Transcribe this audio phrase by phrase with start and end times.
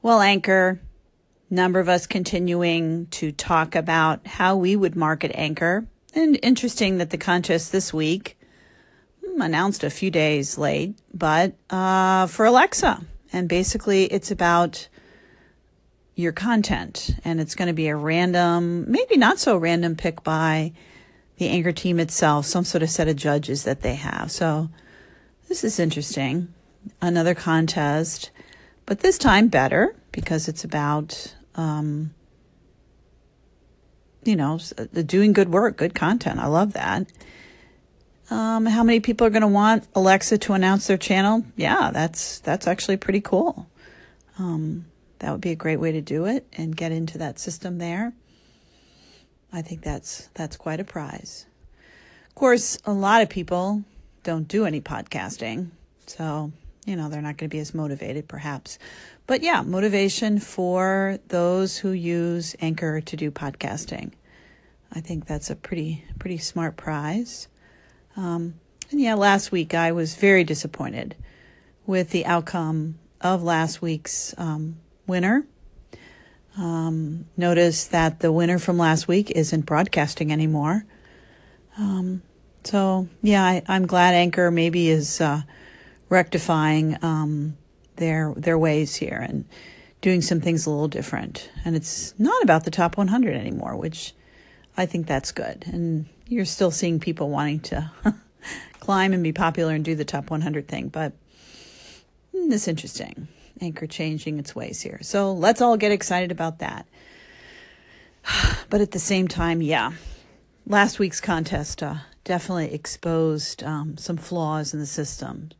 [0.00, 0.80] Well, Anchor,
[1.50, 5.86] number of us continuing to talk about how we would market Anchor.
[6.14, 8.38] And interesting that the contest this week
[9.26, 13.04] hmm, announced a few days late, but uh, for Alexa.
[13.32, 14.88] And basically, it's about
[16.14, 17.10] your content.
[17.24, 20.72] And it's going to be a random, maybe not so random pick by
[21.38, 24.30] the Anchor team itself, some sort of set of judges that they have.
[24.30, 24.70] So
[25.48, 26.54] this is interesting.
[27.02, 28.30] Another contest,
[28.88, 32.14] but this time better because it's about, um,
[34.24, 34.58] you know,
[35.04, 36.40] doing good work, good content.
[36.40, 37.06] I love that.
[38.30, 41.44] Um, how many people are going to want Alexa to announce their channel?
[41.54, 43.68] Yeah, that's that's actually pretty cool.
[44.38, 44.86] Um,
[45.18, 48.14] that would be a great way to do it and get into that system there.
[49.52, 51.44] I think that's that's quite a prize.
[52.30, 53.84] Of course, a lot of people
[54.22, 55.72] don't do any podcasting,
[56.06, 56.52] so
[56.88, 58.78] you know they're not going to be as motivated, perhaps.
[59.26, 64.12] But yeah, motivation for those who use Anchor to do podcasting.
[64.90, 67.48] I think that's a pretty pretty smart prize.
[68.16, 68.54] Um,
[68.90, 71.14] and yeah, last week I was very disappointed
[71.86, 75.46] with the outcome of last week's um, winner.
[76.56, 80.84] Um, notice that the winner from last week isn't broadcasting anymore.
[81.76, 82.22] Um,
[82.64, 85.42] so yeah, I, am glad Anchor maybe is uh,
[86.08, 87.56] rectifying um,
[87.96, 89.44] their their ways here and
[90.00, 91.50] doing some things a little different.
[91.64, 94.14] And it's not about the top 100 anymore, which
[94.76, 95.64] I think that's good.
[95.66, 97.90] And you're still seeing people wanting to
[98.80, 101.12] climb and be popular and do the top 100 thing, but
[102.32, 103.28] it's interesting.
[103.60, 105.00] Anchor changing its ways here.
[105.02, 106.86] So let's all get excited about that.
[108.70, 109.92] But at the same time, yeah,
[110.66, 115.52] last week's contest uh, definitely exposed um, some flaws in the system.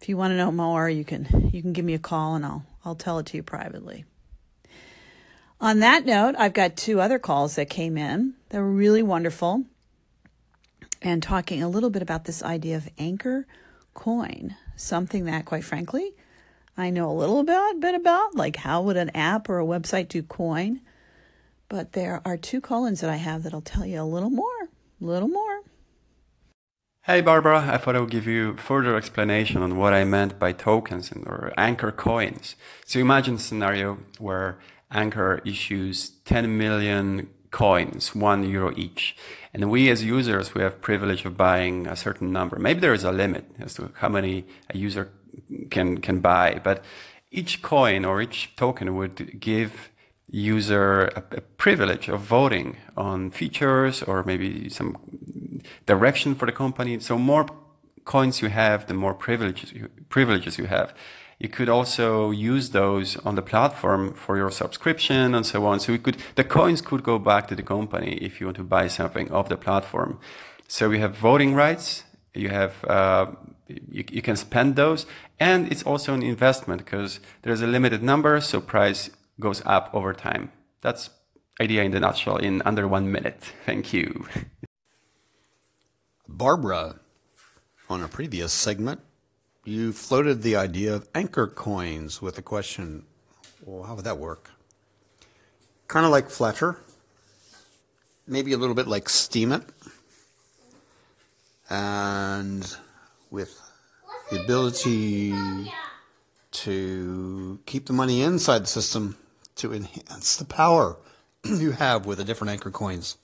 [0.00, 2.44] If you want to know more, you can you can give me a call and
[2.44, 4.04] I'll I'll tell it to you privately.
[5.60, 8.34] On that note, I've got two other calls that came in.
[8.50, 9.64] They were really wonderful
[11.02, 13.46] and talking a little bit about this idea of anchor
[13.94, 16.14] coin, something that quite frankly
[16.78, 20.06] I know a little about, bit about, like how would an app or a website
[20.06, 20.80] do coin.
[21.68, 25.04] But there are two colons that I have that'll tell you a little more, a
[25.04, 25.57] little more.
[27.10, 30.52] Hey Barbara, I thought I would give you further explanation on what I meant by
[30.52, 32.54] tokens or Anchor coins.
[32.84, 34.58] So imagine a scenario where
[34.92, 39.16] Anchor issues 10 million coins, one euro each.
[39.54, 42.58] And we as users, we have privilege of buying a certain number.
[42.58, 45.10] Maybe there is a limit as to how many a user
[45.70, 46.60] can can buy.
[46.62, 46.84] But
[47.30, 49.88] each coin or each token would give
[50.30, 54.98] user a, a, privilege of voting on features or maybe some
[55.86, 56.98] direction for the company.
[57.00, 57.46] So more
[58.04, 60.94] coins you have, the more privileges you, privileges you have.
[61.38, 65.78] You could also use those on the platform for your subscription and so on.
[65.78, 68.64] So we could, the coins could go back to the company if you want to
[68.64, 70.18] buy something off the platform.
[70.66, 72.04] So we have voting rights.
[72.34, 73.26] You have uh,
[73.68, 75.06] you, you can spend those
[75.38, 80.12] and it's also an investment because there's a limited number so price goes up over
[80.12, 81.10] time that's
[81.60, 84.26] idea in the nutshell in under one minute thank you
[86.38, 87.00] barbara
[87.90, 89.00] on a previous segment
[89.64, 93.04] you floated the idea of anchor coins with the question
[93.64, 94.50] well how would that work
[95.88, 96.78] kind of like flutter
[98.28, 99.64] maybe a little bit like steemit
[101.68, 102.76] and
[103.32, 103.60] with
[104.30, 105.34] the ability
[106.52, 109.16] to keep the money inside the system
[109.56, 110.96] to enhance the power
[111.44, 113.16] you have with the different anchor coins.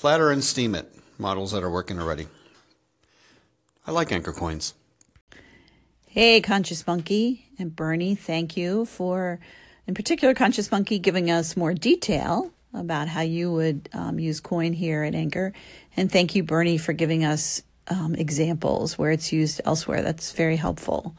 [0.00, 0.86] Flattr and Steemit
[1.22, 2.26] models that are working already.
[3.86, 4.74] I like anchor coins.
[6.06, 9.40] Hey, Conscious Monkey and Bernie, thank you for,
[9.86, 14.72] in particular, Conscious Monkey giving us more detail about how you would um, use coin
[14.72, 15.52] here at Anchor.
[15.96, 20.02] And thank you, Bernie, for giving us um, examples where it's used elsewhere.
[20.02, 21.14] That's very helpful.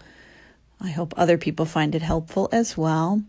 [0.80, 3.24] I hope other people find it helpful as well.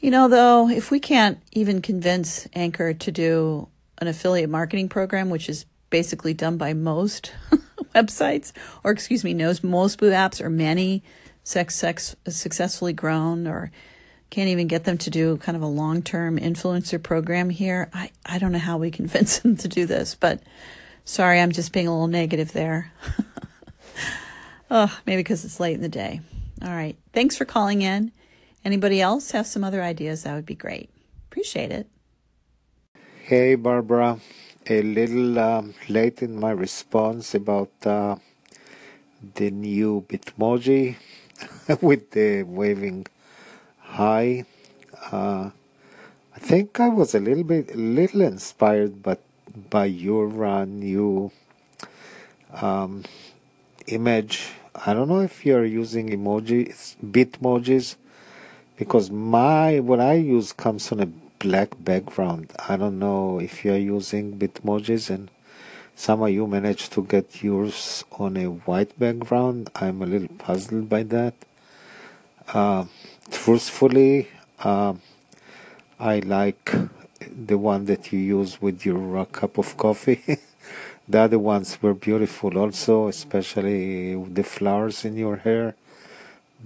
[0.00, 3.68] You know, though, if we can't even convince Anchor to do
[3.98, 7.32] an affiliate marketing program, which is basically done by most
[7.94, 8.52] websites,
[8.84, 11.02] or excuse me, knows most Boo apps or many
[11.44, 13.70] sex, sex successfully grown, or
[14.30, 17.90] can't even get them to do kind of a long term influencer program here.
[17.92, 20.42] I, I don't know how we convince them to do this, but
[21.08, 22.92] Sorry, I'm just being a little negative there.
[24.70, 26.20] oh, maybe because it's late in the day.
[26.62, 26.98] All right.
[27.14, 28.12] Thanks for calling in.
[28.62, 30.24] Anybody else have some other ideas?
[30.24, 30.90] That would be great.
[31.30, 31.88] Appreciate it.
[33.28, 34.18] Hey, Barbara.
[34.70, 38.16] A little um, late in my response about uh,
[39.34, 40.96] the new Bitmoji
[41.82, 43.06] with the waving
[43.80, 44.46] hi.
[45.12, 45.50] Uh,
[46.34, 49.20] I think I was a little bit, a little inspired, but
[49.68, 51.30] by your uh, new
[52.54, 53.04] um,
[53.88, 54.52] image.
[54.74, 57.96] I don't know if you're using emojis, bitmojis,
[58.78, 62.52] because my what I use comes on a black background.
[62.68, 65.30] I don't know if you're using bitmojis and
[65.94, 69.70] some of you managed to get yours on a white background.
[69.74, 71.34] I'm a little puzzled by that.
[72.54, 72.84] Uh,
[73.30, 74.28] truthfully,
[74.60, 74.94] uh,
[75.98, 76.72] I like
[77.20, 80.38] the one that you use with your uh, cup of coffee.
[81.08, 85.74] the other ones were beautiful also, especially the flowers in your hair.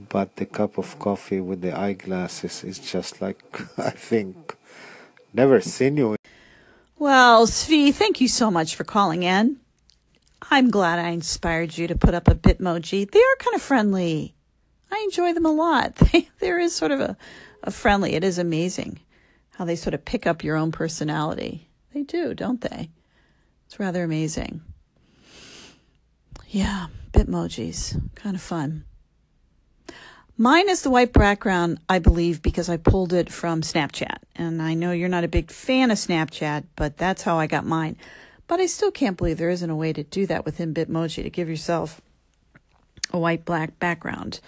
[0.09, 3.43] But the cup of coffee with the eyeglasses is just like,
[3.79, 4.57] I think,
[5.33, 6.17] never seen you
[6.99, 9.59] Well, Svi, thank you so much for calling in.
[10.51, 13.11] I'm glad I inspired you to put up a Bitmoji.
[13.11, 14.35] They are kind of friendly.
[14.91, 15.95] I enjoy them a lot.
[16.13, 17.17] They, there is sort of a,
[17.63, 18.15] a friendly.
[18.15, 19.01] It is amazing
[19.51, 21.69] how they sort of pick up your own personality.
[21.95, 22.91] They do, don't they?
[23.67, 24.61] It's rather amazing.
[26.49, 28.01] Yeah, Bitmojis.
[28.15, 28.85] Kind of fun.
[30.39, 34.19] Mine is the white background, I believe, because I pulled it from Snapchat.
[34.35, 37.67] And I know you're not a big fan of Snapchat, but that's how I got
[37.67, 37.97] mine.
[38.47, 41.31] But I still can't believe there isn't a way to do that within Bitmoji to
[41.31, 42.01] give yourself
[43.13, 44.41] a white black background.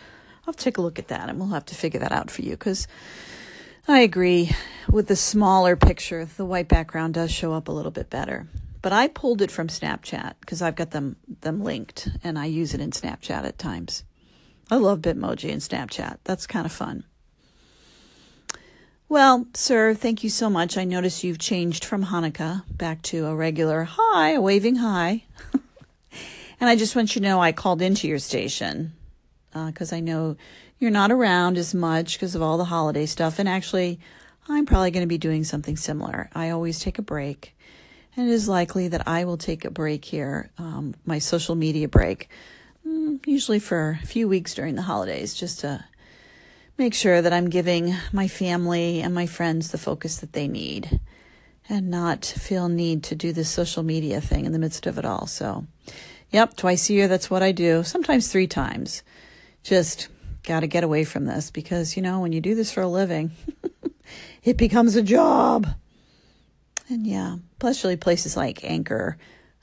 [0.46, 2.52] I'll take a look at that and we'll have to figure that out for you
[2.52, 2.88] because
[3.86, 4.50] I agree
[4.90, 8.46] with the smaller picture, the white background does show up a little bit better.
[8.82, 12.74] But I pulled it from Snapchat because I've got them them linked and I use
[12.74, 14.04] it in Snapchat at times.
[14.70, 16.18] I love Bitmoji and Snapchat.
[16.24, 17.04] That's kind of fun.
[19.08, 20.78] Well, sir, thank you so much.
[20.78, 25.24] I notice you've changed from Hanukkah back to a regular hi, a waving hi.
[26.60, 28.92] and I just want you to know I called into your station
[29.52, 30.36] because uh, I know
[30.78, 33.38] you're not around as much because of all the holiday stuff.
[33.38, 34.00] And actually,
[34.48, 36.28] I'm probably going to be doing something similar.
[36.34, 37.56] I always take a break,
[38.16, 41.88] and it is likely that I will take a break here, um, my social media
[41.88, 42.28] break,
[42.84, 45.84] usually for a few weeks during the holidays, just to
[46.76, 51.00] make sure that I'm giving my family and my friends the focus that they need
[51.68, 55.04] and not feel need to do this social media thing in the midst of it
[55.04, 55.26] all.
[55.26, 55.66] So,
[56.30, 59.02] yep, twice a year, that's what I do, sometimes three times.
[59.62, 60.08] Just
[60.42, 62.88] got to get away from this because, you know, when you do this for a
[62.88, 63.32] living,
[64.44, 65.66] it becomes a job.
[66.90, 69.16] And yeah, especially places like Anchor,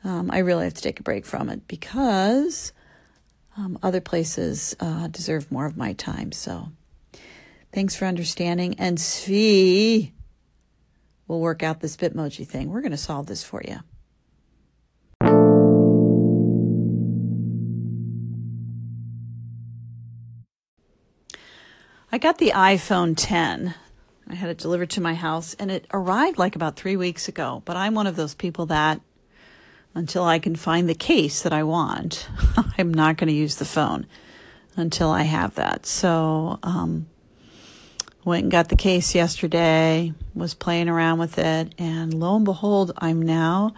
[0.04, 2.74] um, I really have to take a break from it because
[3.58, 6.32] um, other places uh, deserve more of my time.
[6.32, 6.70] So
[7.74, 8.76] thanks for understanding.
[8.78, 10.12] And Svi
[11.28, 12.70] will work out this Bitmoji thing.
[12.70, 13.80] We're going to solve this for you.
[22.14, 23.74] I got the iPhone 10.
[24.28, 27.62] I had it delivered to my house and it arrived like about three weeks ago.
[27.64, 29.00] But I'm one of those people that
[29.94, 32.28] until I can find the case that I want,
[32.78, 34.06] I'm not going to use the phone
[34.76, 35.86] until I have that.
[35.86, 37.08] So, um,
[38.24, 42.92] went and got the case yesterday, was playing around with it, and lo and behold,
[42.98, 43.74] I'm now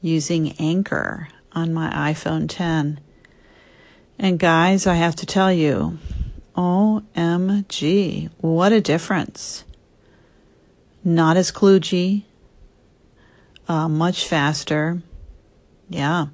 [0.00, 3.00] using Anchor on my iPhone 10.
[4.18, 5.98] And guys, I have to tell you,
[6.54, 9.64] OMG, what a difference.
[11.02, 12.24] Not as kludgy,
[13.66, 15.00] uh, much faster.
[15.90, 16.28] Yeah.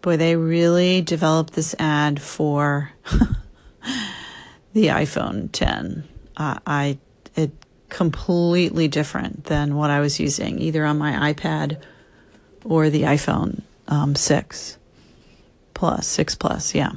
[0.00, 2.92] Boy, they really developed this ad for
[4.72, 6.06] the iPhone 10.
[6.36, 6.98] Uh, I
[7.34, 7.50] it
[7.88, 11.82] completely different than what I was using either on my iPad
[12.64, 14.78] or the iPhone um, 6
[15.74, 16.92] plus, 6 plus, yeah.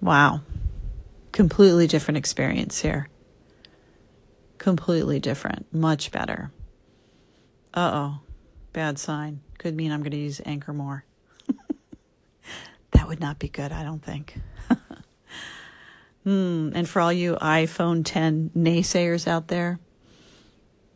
[0.00, 0.42] Wow
[1.34, 3.08] completely different experience here.
[4.56, 5.66] Completely different.
[5.74, 6.52] Much better.
[7.74, 8.20] Uh oh.
[8.74, 9.40] Bad sign.
[9.56, 11.06] Could mean I'm going to use Anchor more.
[12.92, 14.38] that would not be good, I don't think.
[16.24, 16.68] hmm.
[16.74, 19.78] And for all you iPhone 10 naysayers out there,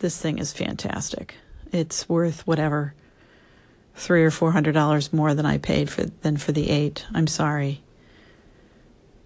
[0.01, 1.37] this thing is fantastic.
[1.73, 2.93] It's worth whatever
[3.95, 7.05] three or four hundred dollars more than I paid for than for the eight.
[7.13, 7.83] I'm sorry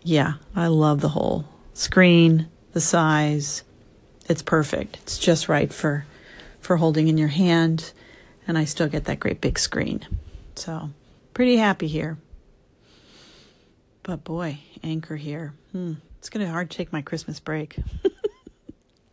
[0.04, 1.44] yeah, I love the whole
[1.74, 3.62] screen, the size.
[4.28, 4.98] It's perfect.
[5.02, 6.06] It's just right for
[6.60, 7.92] for holding in your hand
[8.46, 10.06] and I still get that great big screen.
[10.54, 10.90] So,
[11.34, 12.18] pretty happy here.
[14.02, 15.54] But boy, anchor here.
[15.72, 17.76] Hmm, it's going to be hard to take my Christmas break.